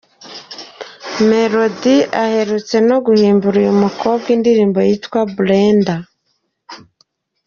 Melodie 1.29 2.09
aherutse 2.23 2.75
no 2.89 2.97
guhimbira 3.05 3.55
uyu 3.61 3.73
mukobwa 3.83 4.27
indirimbo 4.35 4.79
yitwa 4.87 5.19
Brenda. 5.35 5.95